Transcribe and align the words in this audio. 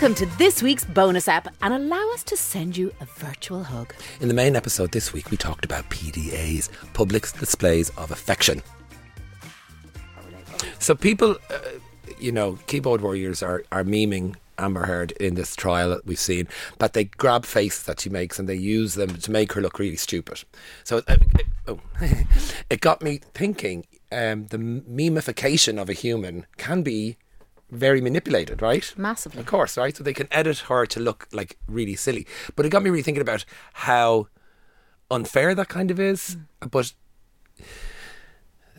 Welcome 0.00 0.14
to 0.14 0.38
this 0.38 0.62
week's 0.62 0.84
bonus 0.84 1.26
app 1.26 1.52
and 1.60 1.74
allow 1.74 2.12
us 2.14 2.22
to 2.22 2.36
send 2.36 2.76
you 2.76 2.94
a 3.00 3.04
virtual 3.04 3.64
hug. 3.64 3.92
In 4.20 4.28
the 4.28 4.34
main 4.34 4.54
episode 4.54 4.92
this 4.92 5.12
week, 5.12 5.32
we 5.32 5.36
talked 5.36 5.64
about 5.64 5.90
PDAs, 5.90 6.68
public 6.92 7.22
displays 7.32 7.90
of 7.96 8.12
affection. 8.12 8.62
So 10.78 10.94
people, 10.94 11.36
uh, 11.50 11.58
you 12.16 12.30
know, 12.30 12.60
keyboard 12.68 13.00
warriors 13.00 13.42
are, 13.42 13.64
are 13.72 13.82
memeing 13.82 14.36
Amber 14.56 14.86
Heard 14.86 15.10
in 15.18 15.34
this 15.34 15.56
trial 15.56 15.88
that 15.90 16.06
we've 16.06 16.16
seen, 16.16 16.46
but 16.78 16.92
they 16.92 17.06
grab 17.06 17.44
faces 17.44 17.82
that 17.82 17.98
she 17.98 18.08
makes 18.08 18.38
and 18.38 18.48
they 18.48 18.54
use 18.54 18.94
them 18.94 19.16
to 19.16 19.30
make 19.32 19.54
her 19.54 19.60
look 19.60 19.80
really 19.80 19.96
stupid. 19.96 20.44
So 20.84 20.98
uh, 21.08 21.16
it, 21.40 21.46
oh, 21.66 21.80
it 22.70 22.80
got 22.80 23.02
me 23.02 23.18
thinking 23.34 23.84
um, 24.12 24.46
the 24.46 24.58
memeification 24.58 25.82
of 25.82 25.90
a 25.90 25.92
human 25.92 26.46
can 26.56 26.84
be 26.84 27.16
very 27.70 28.00
manipulated, 28.00 28.62
right? 28.62 28.92
Massively. 28.96 29.40
Of 29.40 29.46
course, 29.46 29.76
right? 29.76 29.96
So 29.96 30.02
they 30.02 30.14
can 30.14 30.28
edit 30.30 30.58
her 30.68 30.86
to 30.86 31.00
look 31.00 31.28
like 31.32 31.58
really 31.66 31.96
silly. 31.96 32.26
But 32.56 32.66
it 32.66 32.70
got 32.70 32.82
me 32.82 32.90
really 32.90 33.02
thinking 33.02 33.22
about 33.22 33.44
how 33.74 34.28
unfair 35.10 35.54
that 35.54 35.68
kind 35.68 35.90
of 35.90 36.00
is, 36.00 36.36
but 36.70 36.92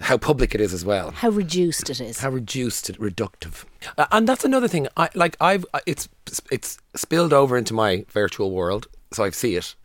how 0.01 0.17
public 0.17 0.55
it 0.55 0.61
is 0.61 0.73
as 0.73 0.85
well. 0.85 1.11
How 1.11 1.29
reduced 1.29 1.89
it 1.89 1.99
is. 1.99 2.19
How 2.19 2.29
reduced, 2.29 2.91
reductive, 2.99 3.65
uh, 3.97 4.05
and 4.11 4.27
that's 4.27 4.45
another 4.45 4.67
thing. 4.67 4.87
I 4.95 5.09
like. 5.13 5.35
I've 5.39 5.65
uh, 5.73 5.79
it's 5.85 6.07
it's 6.51 6.77
spilled 6.95 7.33
over 7.33 7.57
into 7.57 7.73
my 7.73 8.05
virtual 8.09 8.51
world, 8.51 8.87
so 9.11 9.23
I 9.23 9.29
see 9.31 9.55
it, 9.55 9.75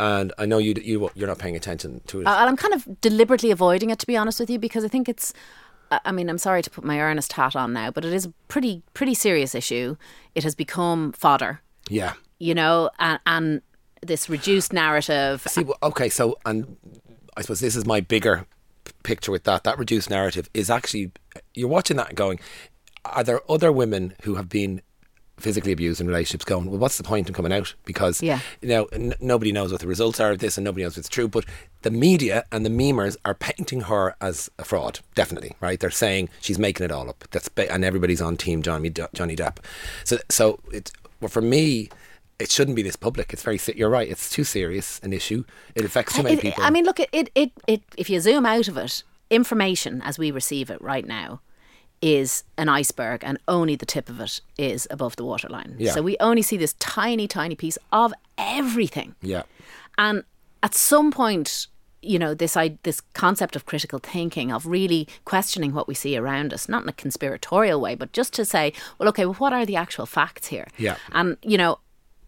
and 0.00 0.32
I 0.38 0.46
know 0.46 0.58
you 0.58 0.74
you 0.82 1.10
you're 1.14 1.28
not 1.28 1.38
paying 1.38 1.56
attention 1.56 2.00
to 2.06 2.22
it. 2.22 2.26
Uh, 2.26 2.30
I'm 2.30 2.56
kind 2.56 2.74
of 2.74 3.00
deliberately 3.00 3.50
avoiding 3.50 3.90
it, 3.90 3.98
to 3.98 4.06
be 4.06 4.16
honest 4.16 4.40
with 4.40 4.50
you, 4.50 4.58
because 4.58 4.84
I 4.84 4.88
think 4.88 5.08
it's. 5.08 5.32
I 5.90 6.12
mean, 6.12 6.28
I'm 6.28 6.38
sorry 6.38 6.62
to 6.62 6.70
put 6.70 6.84
my 6.84 7.00
earnest 7.00 7.32
hat 7.32 7.56
on 7.56 7.72
now, 7.72 7.90
but 7.90 8.04
it 8.04 8.12
is 8.12 8.26
a 8.26 8.32
pretty 8.48 8.82
pretty 8.94 9.14
serious 9.14 9.54
issue. 9.54 9.96
It 10.34 10.44
has 10.44 10.54
become 10.54 11.12
fodder. 11.12 11.60
Yeah. 11.88 12.14
You 12.38 12.54
know, 12.54 12.90
and, 12.98 13.20
and 13.26 13.62
this 14.02 14.28
reduced 14.28 14.72
narrative. 14.72 15.42
See, 15.48 15.64
okay, 15.82 16.08
so 16.08 16.38
and 16.44 16.76
I 17.36 17.42
suppose 17.42 17.60
this 17.60 17.76
is 17.76 17.86
my 17.86 18.00
bigger 18.00 18.46
picture 19.02 19.32
with 19.32 19.44
that. 19.44 19.64
That 19.64 19.78
reduced 19.78 20.10
narrative 20.10 20.48
is 20.54 20.70
actually 20.70 21.12
you're 21.54 21.68
watching 21.68 21.96
that 21.96 22.08
and 22.08 22.16
going, 22.16 22.40
are 23.04 23.24
there 23.24 23.40
other 23.50 23.72
women 23.72 24.14
who 24.22 24.34
have 24.36 24.48
been 24.48 24.82
physically 25.38 25.72
abused 25.72 26.00
in 26.00 26.06
relationships 26.06 26.44
going, 26.44 26.66
well, 26.66 26.78
what's 26.78 26.96
the 26.96 27.02
point 27.02 27.28
in 27.28 27.34
coming 27.34 27.52
out? 27.52 27.74
Because 27.84 28.22
yeah. 28.22 28.40
you 28.60 28.68
know 28.68 28.84
n- 28.86 29.14
nobody 29.20 29.52
knows 29.52 29.72
what 29.72 29.80
the 29.80 29.86
results 29.86 30.20
are 30.20 30.32
of 30.32 30.38
this, 30.38 30.56
and 30.58 30.64
nobody 30.64 30.82
knows 30.82 30.92
if 30.92 30.98
it's 30.98 31.08
true. 31.08 31.28
But 31.28 31.44
the 31.82 31.90
media 31.90 32.44
and 32.52 32.64
the 32.64 32.70
memers 32.70 33.16
are 33.24 33.34
painting 33.34 33.82
her 33.82 34.14
as 34.20 34.50
a 34.58 34.64
fraud. 34.64 35.00
Definitely, 35.14 35.54
right? 35.60 35.78
They're 35.78 35.90
saying 35.90 36.28
she's 36.40 36.58
making 36.58 36.84
it 36.84 36.92
all 36.92 37.08
up. 37.08 37.24
That's 37.30 37.48
ba- 37.48 37.72
and 37.72 37.84
everybody's 37.84 38.22
on 38.22 38.36
team 38.36 38.62
Johnny 38.62 38.90
Johnny 38.90 39.36
Depp. 39.36 39.58
So 40.04 40.18
so 40.28 40.60
it's 40.72 40.92
well 41.20 41.28
for 41.28 41.42
me 41.42 41.90
it 42.38 42.50
shouldn't 42.50 42.76
be 42.76 42.82
this 42.82 42.96
public. 42.96 43.32
It's 43.32 43.42
very. 43.42 43.58
You're 43.74 43.90
right. 43.90 44.08
It's 44.08 44.30
too 44.30 44.44
serious 44.44 45.00
an 45.02 45.12
issue. 45.12 45.44
It 45.74 45.84
affects 45.84 46.14
too 46.14 46.22
many 46.22 46.36
It- 46.36 46.40
people. 46.40 46.62
I 46.62 46.70
mean, 46.70 46.84
look, 46.84 47.00
it, 47.00 47.08
it, 47.12 47.30
it, 47.34 47.50
it, 47.66 47.82
if 47.96 48.08
you 48.08 48.20
zoom 48.20 48.46
out 48.46 48.68
of 48.68 48.76
it, 48.76 49.02
information 49.30 50.00
as 50.02 50.18
we 50.18 50.30
receive 50.30 50.70
it 50.70 50.80
right 50.80 51.06
now 51.06 51.40
is 52.00 52.44
an 52.56 52.68
iceberg 52.68 53.22
and 53.24 53.38
only 53.48 53.74
the 53.76 53.86
tip 53.86 54.08
of 54.08 54.20
it 54.20 54.40
is 54.56 54.86
above 54.90 55.16
the 55.16 55.24
waterline. 55.24 55.74
Yeah. 55.78 55.92
So 55.92 56.02
we 56.02 56.16
only 56.20 56.42
see 56.42 56.56
this 56.56 56.74
tiny, 56.78 57.26
tiny 57.26 57.54
piece 57.56 57.78
of 57.92 58.12
everything. 58.36 59.14
yeah, 59.20 59.42
And 59.96 60.22
at 60.62 60.74
some 60.74 61.10
point, 61.10 61.66
you 62.00 62.18
know, 62.18 62.34
this 62.34 62.56
I, 62.56 62.78
this 62.84 63.00
concept 63.14 63.56
of 63.56 63.66
critical 63.66 63.98
thinking, 63.98 64.52
of 64.52 64.64
really 64.66 65.08
questioning 65.24 65.74
what 65.74 65.88
we 65.88 65.94
see 65.94 66.16
around 66.16 66.52
us, 66.54 66.68
not 66.68 66.84
in 66.84 66.88
a 66.88 66.92
conspiratorial 66.92 67.80
way, 67.80 67.96
but 67.96 68.12
just 68.12 68.32
to 68.34 68.44
say, 68.44 68.72
well, 68.98 69.08
okay, 69.08 69.24
well, 69.26 69.34
what 69.34 69.52
are 69.52 69.66
the 69.66 69.74
actual 69.76 70.06
facts 70.06 70.46
here? 70.46 70.68
Yeah. 70.78 70.96
And, 71.12 71.36
you 71.42 71.58
know, 71.58 71.80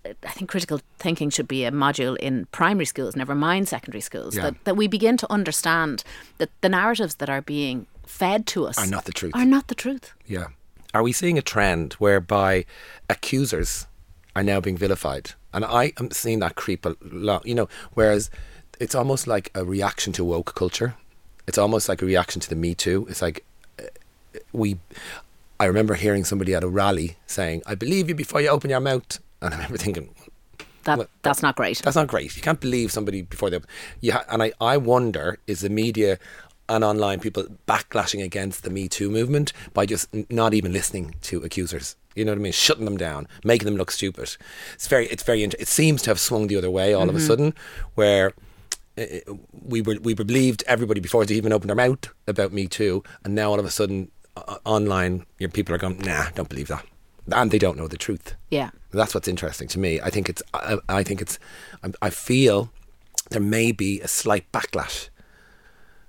I 0.05 0.31
think 0.31 0.51
critical 0.51 0.81
thinking 0.99 1.31
should 1.31 1.47
be 1.47 1.65
a 1.65 1.71
module 1.71 2.17
in 2.17 2.47
primary 2.47 2.87
schools, 2.87 3.15
never 3.15 3.35
mind 3.37 3.69
secondary 3.69 4.01
schools, 4.01 4.35
Yeah. 4.35 4.45
that, 4.51 4.65
that 4.65 4.77
we 4.77 4.89
begin 4.89 5.17
to 5.19 5.31
understand 5.31 6.03
that 6.39 6.51
the 6.63 6.69
narratives 6.71 7.17
that 7.17 7.29
are 7.31 7.43
being 7.43 7.87
fed 8.11 8.47
to 8.49 8.67
us 8.67 8.77
Are 8.79 8.87
not 8.87 9.05
the 9.05 9.13
truth. 9.13 9.33
Are 9.35 9.45
not 9.57 9.69
the 9.69 9.75
truth. 9.75 10.13
yeah. 10.27 10.49
Are 10.93 11.05
we 11.05 11.13
seeing 11.13 11.39
a 11.39 11.43
trend 11.43 11.93
whereby 11.95 12.65
accusers 13.09 13.87
are 14.35 14.43
now 14.43 14.61
being 14.61 14.77
vilified? 14.77 15.33
And 15.53 15.65
I 15.65 15.93
am 16.01 16.11
seeing 16.11 16.41
that 16.41 16.55
creep 16.57 16.85
a 16.85 16.97
lot. 17.01 17.47
You 17.47 17.55
know, 17.55 17.69
whereas 17.95 18.29
it's 18.81 18.95
almost 18.95 19.27
like 19.27 19.51
a 19.55 19.65
reaction 19.65 20.13
to 20.15 20.25
woke 20.25 20.55
culture. 20.57 20.95
It's 21.47 21.59
almost 21.59 21.89
like 21.89 22.03
a 22.03 22.07
reaction 22.07 22.41
to 22.43 22.49
the 22.49 22.57
Me 22.57 22.75
Too. 22.75 23.07
It's 23.09 23.23
like 23.23 23.45
uh, 23.79 23.85
we. 24.53 24.79
I 25.61 25.67
remember 25.67 25.95
hearing 25.95 26.25
somebody 26.25 26.55
at 26.55 26.65
a 26.65 26.69
rally 26.69 27.17
saying, 27.27 27.63
"I 27.67 27.75
believe 27.77 28.09
you 28.09 28.15
before 28.17 28.41
you 28.41 28.49
open 28.49 28.71
your 28.71 28.81
mouth," 28.81 29.21
and 29.41 29.55
I 29.55 29.57
remember 29.59 29.79
thinking, 29.79 30.09
That 30.85 30.99
Well, 30.99 31.09
that's 31.23 31.43
not 31.43 31.55
great. 31.57 31.79
That's 31.85 31.97
not 31.97 32.09
great. 32.09 32.35
You 32.37 32.43
can't 32.43 32.61
believe 32.61 32.91
somebody 32.91 33.23
before 33.23 33.51
they. 33.51 33.61
You 34.01 34.13
ha- 34.13 34.25
and 34.29 34.43
I, 34.43 34.53
I 34.61 34.77
wonder 34.77 35.39
is 35.47 35.61
the 35.61 35.71
media 35.71 36.19
and 36.71 36.85
online 36.85 37.21
people 37.21 37.45
backlashing 37.67 38.23
against 38.23 38.63
the 38.63 38.71
Me 38.71 38.89
Too 38.89 39.11
movement 39.11 39.53
by 39.75 39.85
just 39.87 40.09
n- 40.15 40.27
not 40.31 40.55
even 40.55 40.73
listening 40.73 41.15
to 41.23 41.43
accusers. 41.43 41.97
You 42.15 42.25
know 42.25 42.33
what 42.33 42.39
I 42.39 42.43
mean? 42.43 42.53
Shutting 42.53 42.85
them 42.85 42.97
down, 42.97 43.29
making 43.45 43.67
them 43.67 43.77
look 43.77 43.91
stupid. 43.91 44.37
It's 44.75 44.87
very, 44.89 45.07
it's 45.09 45.23
very. 45.23 45.43
Inter- 45.45 45.59
it 45.61 45.69
seems 45.69 46.03
to 46.03 46.11
have 46.11 46.19
swung 46.21 46.47
the 46.47 46.57
other 46.57 46.71
way 46.71 46.95
all 46.95 47.09
of 47.09 47.15
a 47.17 47.21
sudden, 47.21 47.55
where 47.95 48.33
uh, 48.99 49.05
we 49.53 49.81
were 49.83 49.97
we 50.03 50.15
believed 50.15 50.65
everybody 50.67 51.01
before 51.01 51.25
they 51.25 51.35
even 51.35 51.53
opened 51.53 51.71
their 51.71 51.77
mouth 51.77 52.09
about 52.27 52.53
Me 52.53 52.67
Too, 52.67 53.03
and 53.25 53.35
now 53.35 53.51
all 53.51 53.59
of 53.61 53.65
a 53.67 53.71
sudden 53.71 54.11
uh, 54.37 54.59
online, 54.65 55.25
your 55.39 55.51
people 55.51 55.75
are 55.75 55.79
going, 55.79 55.99
nah, 56.01 56.31
don't 56.35 56.49
believe 56.49 56.69
that, 56.69 56.85
and 57.33 57.51
they 57.51 57.59
don't 57.59 57.77
know 57.77 57.89
the 57.89 57.97
truth. 57.99 58.35
yeah. 58.51 58.71
That's 58.93 59.15
what's 59.15 59.29
interesting 59.29 59.69
to 59.69 59.79
me. 59.79 60.01
I 60.01 60.11
think 60.11 60.29
it's. 60.29 60.43
I, 60.53 60.79
I 60.89 61.05
think 61.05 61.21
it's. 61.23 61.39
I, 61.85 61.93
I 62.03 62.11
feel 62.11 62.71
there 63.31 63.41
may 63.41 63.71
be 63.71 64.01
a 64.01 64.09
slight 64.09 64.51
backlash 64.51 65.10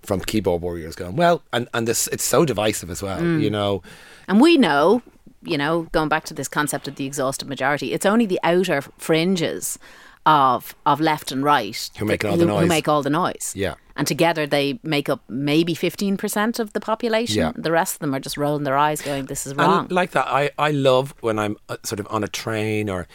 from 0.03 0.19
keyboard 0.21 0.61
warriors 0.61 0.95
going 0.95 1.15
well, 1.15 1.43
and 1.53 1.67
and 1.73 1.87
this 1.87 2.07
it's 2.07 2.23
so 2.23 2.45
divisive 2.45 2.89
as 2.89 3.01
well. 3.01 3.19
Mm. 3.19 3.41
You 3.41 3.49
know, 3.49 3.81
And 4.27 4.41
we 4.41 4.57
know, 4.57 5.01
you 5.43 5.57
know, 5.57 5.83
going 5.91 6.09
back 6.09 6.25
to 6.25 6.33
this 6.33 6.47
concept 6.47 6.87
of 6.87 6.95
the 6.95 7.05
exhausted 7.05 7.47
majority, 7.47 7.93
it's 7.93 8.05
only 8.05 8.25
the 8.25 8.39
outer 8.43 8.81
fringes 8.97 9.77
of 10.25 10.75
of 10.85 10.99
left 11.01 11.31
and 11.31 11.43
right 11.43 11.89
Who 11.97 12.05
make 12.05 12.23
all 12.23 12.37
the 12.37 12.45
noise. 12.45 12.61
who, 12.61 12.67
make 12.67 12.87
all 12.87 13.01
the 13.01 13.09
noise. 13.09 13.53
Yeah. 13.55 13.75
And 13.95 14.07
together 14.07 14.47
they 14.47 14.79
make 14.83 15.09
up 15.09 15.21
maybe 15.27 15.75
15% 15.75 16.59
of 16.59 16.73
the 16.73 16.79
population. 16.79 17.37
Yeah. 17.37 17.51
The 17.55 17.71
rest 17.71 17.95
of 17.95 17.99
them 17.99 18.15
are 18.15 18.19
just 18.19 18.37
rolling 18.37 18.63
their 18.63 18.77
eyes 18.77 19.01
going, 19.01 19.25
this 19.25 19.45
is 19.45 19.53
wrong. 19.55 19.81
And 19.81 19.91
like 19.91 20.11
that, 20.11 20.27
I, 20.27 20.51
I 20.57 20.71
love 20.71 21.13
when 21.21 21.37
I'm 21.37 21.57
uh, 21.69 21.77
sort 21.83 21.99
of 21.99 22.07
on 22.09 22.23
a 22.23 22.27
train 22.27 22.89
or 22.89 23.07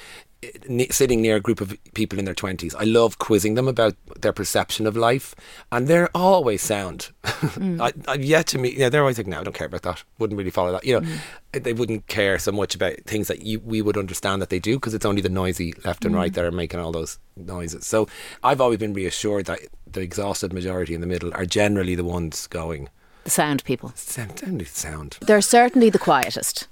sitting 0.90 1.22
near 1.22 1.36
a 1.36 1.40
group 1.40 1.60
of 1.60 1.76
people 1.94 2.18
in 2.18 2.24
their 2.24 2.34
20s. 2.34 2.74
I 2.78 2.84
love 2.84 3.18
quizzing 3.18 3.54
them 3.54 3.68
about 3.68 3.94
their 4.20 4.32
perception 4.32 4.86
of 4.86 4.96
life, 4.96 5.34
and 5.70 5.88
they're 5.88 6.10
always 6.14 6.62
sound. 6.62 7.10
Mm. 7.24 7.80
I, 8.08 8.12
I've 8.12 8.24
yet 8.24 8.46
to 8.48 8.58
meet, 8.58 8.74
you 8.74 8.80
know, 8.80 8.88
they're 8.88 9.02
always 9.02 9.18
like, 9.18 9.26
no, 9.26 9.40
I 9.40 9.44
don't 9.44 9.54
care 9.54 9.66
about 9.66 9.82
that. 9.82 10.04
Wouldn't 10.18 10.38
really 10.38 10.50
follow 10.50 10.72
that. 10.72 10.84
You 10.84 11.00
know, 11.00 11.06
mm. 11.06 11.62
they 11.62 11.72
wouldn't 11.72 12.06
care 12.06 12.38
so 12.38 12.52
much 12.52 12.74
about 12.74 12.96
things 13.06 13.28
that 13.28 13.42
you, 13.42 13.60
we 13.60 13.82
would 13.82 13.96
understand 13.96 14.42
that 14.42 14.50
they 14.50 14.58
do 14.58 14.76
because 14.76 14.94
it's 14.94 15.06
only 15.06 15.22
the 15.22 15.28
noisy 15.28 15.74
left 15.84 16.04
and 16.04 16.14
right 16.14 16.32
mm. 16.32 16.34
that 16.34 16.44
are 16.44 16.52
making 16.52 16.80
all 16.80 16.92
those 16.92 17.18
noises. 17.36 17.86
So 17.86 18.08
I've 18.42 18.60
always 18.60 18.78
been 18.78 18.94
reassured 18.94 19.46
that 19.46 19.60
the 19.90 20.00
exhausted 20.00 20.52
majority 20.52 20.94
in 20.94 21.00
the 21.00 21.06
middle 21.06 21.32
are 21.34 21.46
generally 21.46 21.94
the 21.94 22.04
ones 22.04 22.46
going, 22.46 22.88
the 23.24 23.30
sound 23.30 23.64
people. 23.64 23.92
sound, 23.96 24.38
sound, 24.38 24.66
sound. 24.68 25.18
They're 25.20 25.40
certainly 25.40 25.90
the 25.90 25.98
quietest. 25.98 26.68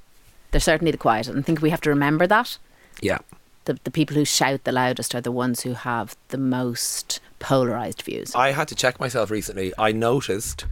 They're 0.52 0.60
certainly 0.60 0.92
the 0.92 0.98
quietest. 0.98 1.30
And 1.30 1.40
I 1.40 1.42
think 1.42 1.60
we 1.60 1.70
have 1.70 1.80
to 1.80 1.90
remember 1.90 2.28
that. 2.28 2.58
Yeah. 3.00 3.18
The, 3.64 3.78
the 3.84 3.90
people 3.90 4.16
who 4.16 4.24
shout 4.24 4.64
the 4.64 4.72
loudest 4.72 5.14
are 5.14 5.20
the 5.20 5.32
ones 5.32 5.62
who 5.62 5.72
have 5.72 6.16
the 6.28 6.38
most 6.38 7.20
polarized 7.38 8.02
views. 8.02 8.34
I 8.34 8.50
had 8.52 8.68
to 8.68 8.74
check 8.74 9.00
myself 9.00 9.30
recently. 9.30 9.72
I 9.78 9.92
noticed 9.92 10.66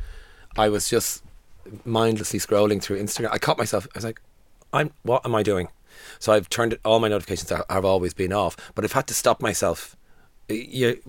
I 0.56 0.68
was 0.68 0.88
just 0.88 1.22
mindlessly 1.84 2.38
scrolling 2.38 2.82
through 2.82 3.00
Instagram. 3.00 3.30
I 3.32 3.38
caught 3.38 3.58
myself. 3.58 3.86
I 3.94 3.98
was 3.98 4.04
like, 4.04 4.20
"I'm 4.72 4.92
what 5.02 5.24
am 5.24 5.34
I 5.34 5.42
doing?" 5.42 5.68
So 6.18 6.32
I've 6.32 6.48
turned 6.48 6.74
it. 6.74 6.80
All 6.84 6.98
my 7.00 7.08
notifications 7.08 7.50
are, 7.52 7.64
have 7.68 7.84
always 7.84 8.14
been 8.14 8.32
off, 8.32 8.56
but 8.74 8.84
I've 8.84 8.92
had 8.92 9.06
to 9.08 9.14
stop 9.14 9.40
myself. 9.40 9.96
You, 10.48 11.00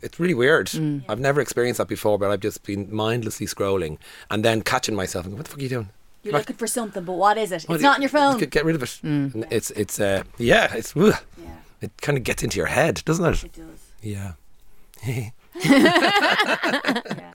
it's 0.00 0.20
really 0.20 0.34
weird. 0.34 0.68
Mm. 0.68 1.04
I've 1.08 1.18
never 1.18 1.40
experienced 1.40 1.78
that 1.78 1.88
before, 1.88 2.18
but 2.18 2.30
I've 2.30 2.40
just 2.40 2.62
been 2.62 2.94
mindlessly 2.94 3.46
scrolling 3.46 3.98
and 4.30 4.44
then 4.44 4.62
catching 4.62 4.94
myself 4.94 5.24
and 5.24 5.32
going, 5.32 5.38
"What 5.38 5.46
the 5.46 5.50
fuck 5.50 5.58
are 5.58 5.62
you 5.62 5.68
doing?" 5.68 5.88
You're 6.22 6.32
looking 6.34 6.56
for 6.56 6.66
something, 6.68 7.04
but 7.04 7.12
what 7.14 7.36
is 7.38 7.50
it? 7.52 7.64
What 7.64 7.74
It's 7.76 7.82
not 7.82 7.96
on 7.96 8.02
your 8.02 8.08
phone. 8.08 8.38
Get, 8.38 8.50
get 8.50 8.64
rid 8.64 8.76
of 8.76 8.82
it. 8.82 9.00
Mm. 9.02 9.34
And 9.34 9.46
It's 9.50 9.70
it's 9.72 9.98
uh 10.00 10.22
yeah 10.38 10.72
it's 10.74 10.94
ugh. 10.96 11.14
Yeah, 11.38 11.56
it 11.80 11.90
kind 12.00 12.16
of 12.18 12.24
gets 12.24 12.42
into 12.42 12.56
your 12.58 12.66
head, 12.68 13.02
doesn't 13.04 13.24
it? 13.24 13.44
it 13.44 13.52
does. 13.52 13.80
Yeah. 14.02 14.32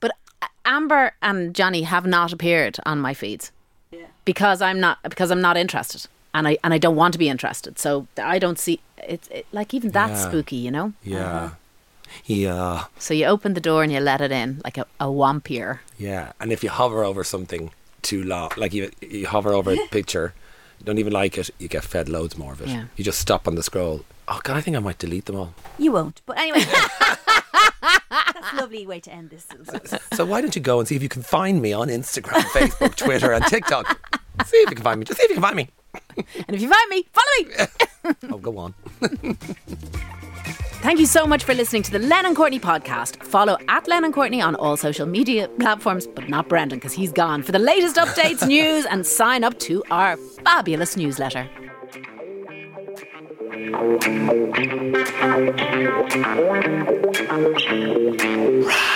But 0.00 0.12
Amber 0.64 1.12
and 1.22 1.54
Johnny 1.54 1.82
have 1.82 2.06
not 2.06 2.32
appeared 2.32 2.76
on 2.86 2.98
my 3.00 3.14
feeds 3.14 3.52
Yeah. 3.90 4.06
because 4.24 4.60
I'm 4.62 4.80
not 4.80 4.98
because 5.02 5.30
I'm 5.30 5.40
not 5.40 5.56
interested 5.56 6.06
and 6.34 6.46
I 6.48 6.58
and 6.62 6.74
I 6.74 6.78
don't 6.78 6.96
want 6.96 7.12
to 7.12 7.18
be 7.18 7.28
interested. 7.28 7.78
So 7.78 8.06
I 8.16 8.38
don't 8.38 8.58
see 8.58 8.80
it's 9.08 9.28
it, 9.28 9.46
like 9.52 9.74
even 9.74 9.90
that's 9.90 10.20
Yeah. 10.22 10.28
spooky, 10.28 10.56
you 10.56 10.70
know. 10.70 10.92
Yeah. 11.02 11.34
Uh-huh. 11.34 11.50
Yeah. 12.24 12.54
Uh, 12.54 12.84
so 12.98 13.12
you 13.14 13.26
open 13.26 13.54
the 13.54 13.60
door 13.60 13.82
and 13.82 13.92
you 13.92 14.00
let 14.00 14.20
it 14.20 14.32
in 14.32 14.60
like 14.64 14.78
a, 14.78 14.86
a 14.98 15.10
wampir. 15.10 15.80
Yeah, 15.98 16.32
and 16.40 16.52
if 16.52 16.62
you 16.64 16.70
hover 16.70 17.04
over 17.04 17.22
something 17.24 17.70
too 18.02 18.22
long, 18.24 18.50
like 18.56 18.72
you 18.72 18.90
you 19.00 19.26
hover 19.26 19.52
over 19.52 19.72
a 19.72 19.86
picture 19.90 20.34
you 20.78 20.84
don't 20.86 20.98
even 20.98 21.12
like 21.12 21.36
it, 21.38 21.50
you 21.58 21.68
get 21.68 21.84
fed 21.84 22.08
loads 22.08 22.36
more 22.36 22.52
of 22.52 22.60
it. 22.60 22.68
Yeah. 22.68 22.84
You 22.96 23.04
just 23.04 23.18
stop 23.18 23.48
on 23.48 23.56
the 23.56 23.62
scroll. 23.62 24.04
Oh 24.28 24.40
God, 24.44 24.56
I 24.56 24.60
think 24.60 24.76
I 24.76 24.80
might 24.80 24.98
delete 24.98 25.24
them 25.24 25.36
all. 25.36 25.54
You 25.78 25.92
won't. 25.92 26.20
But 26.24 26.38
anyway. 26.38 26.60
That's 28.10 28.52
a 28.52 28.56
lovely 28.56 28.86
way 28.86 29.00
to 29.00 29.12
end 29.12 29.30
this. 29.30 29.46
So 30.14 30.24
why 30.24 30.40
don't 30.40 30.54
you 30.54 30.62
go 30.62 30.78
and 30.78 30.86
see 30.86 30.94
if 30.96 31.02
you 31.02 31.08
can 31.08 31.22
find 31.22 31.60
me 31.60 31.72
on 31.72 31.88
Instagram, 31.88 32.42
Facebook, 32.52 32.94
Twitter, 32.94 33.32
and 33.32 33.44
TikTok? 33.46 33.98
See 34.46 34.58
if 34.58 34.70
you 34.70 34.76
can 34.76 34.84
find 34.84 35.00
me. 35.00 35.04
Just 35.04 35.18
see 35.18 35.24
if 35.24 35.30
you 35.30 35.36
can 35.36 35.42
find 35.42 35.56
me. 35.56 35.68
And 36.46 36.54
if 36.54 36.60
you 36.60 36.68
find 36.68 36.90
me, 36.90 37.06
follow 37.12 37.48
me. 37.48 37.66
Oh, 38.30 38.38
go 38.38 38.56
on. 38.56 38.74
Thank 40.80 41.00
you 41.00 41.06
so 41.06 41.26
much 41.26 41.42
for 41.44 41.54
listening 41.54 41.82
to 41.82 41.90
the 41.90 41.98
Len 41.98 42.24
and 42.24 42.36
Courtney 42.36 42.60
podcast. 42.60 43.22
Follow 43.24 43.58
at 43.68 43.88
Len 43.88 44.04
and 44.04 44.14
Courtney 44.14 44.40
on 44.40 44.54
all 44.54 44.76
social 44.76 45.06
media 45.06 45.48
platforms, 45.58 46.06
but 46.06 46.28
not 46.28 46.48
Brendan 46.48 46.78
because 46.78 46.92
he's 46.92 47.12
gone 47.12 47.42
for 47.42 47.50
the 47.52 47.58
latest 47.58 47.96
updates, 47.96 48.46
news, 48.48 48.86
and 48.86 49.04
sign 49.04 49.42
up 49.42 49.58
to 49.60 49.82
our 49.90 50.16
fabulous 50.16 50.96
newsletter. 50.96 51.48
Right. 57.58 58.94